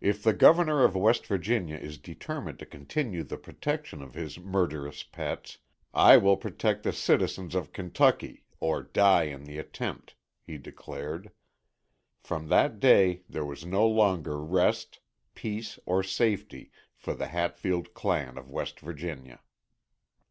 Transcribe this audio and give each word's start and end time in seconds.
"If 0.00 0.22
the 0.22 0.32
governor 0.32 0.84
of 0.84 0.94
West 0.96 1.26
Virginia 1.26 1.76
is 1.76 1.98
determined 1.98 2.58
to 2.60 2.64
continue 2.64 3.22
the 3.22 3.36
protection 3.36 4.00
of 4.00 4.14
his 4.14 4.38
murderous 4.38 5.02
pets, 5.02 5.58
I 5.92 6.16
will 6.16 6.38
protect 6.38 6.82
the 6.82 6.94
citizens 6.94 7.54
of 7.54 7.70
Kentucky, 7.74 8.46
or 8.58 8.82
die 8.82 9.24
in 9.24 9.44
the 9.44 9.58
attempt!" 9.58 10.14
he 10.46 10.56
declared. 10.56 11.30
From 12.18 12.48
that 12.48 12.80
day 12.80 13.20
there 13.28 13.44
was 13.44 13.66
no 13.66 13.86
longer 13.86 14.42
rest, 14.42 15.00
peace 15.34 15.78
or 15.84 16.02
safety 16.02 16.70
for 16.96 17.12
the 17.12 17.26
Hatfield 17.26 17.92
clan 17.92 18.38
of 18.38 18.50
West 18.50 18.80
Virginia. 18.80 19.40